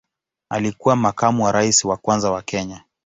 Alikuwa 0.49 0.95
makamu 0.95 1.43
wa 1.43 1.51
rais 1.51 1.85
wa 1.85 1.97
kwanza 1.97 2.31
wa 2.31 2.41
Kenya. 2.41 2.83